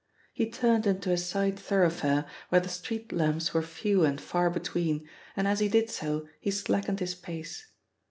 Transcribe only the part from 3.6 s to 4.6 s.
few and far